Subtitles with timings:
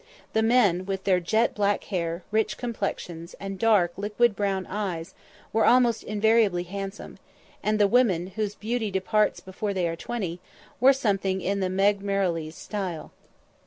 [0.33, 5.13] The men, with their jet black hair, rich complexions, and dark liquid brown eyes,
[5.53, 7.19] were almost invariably handsome;
[7.61, 10.39] and the women, whose beauty departs before they are twenty,
[10.79, 13.11] were something in the "Meg Merrilies" style.